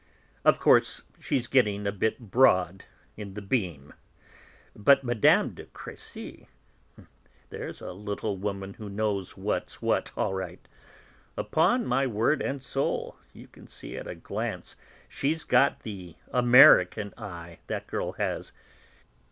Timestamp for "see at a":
13.67-14.15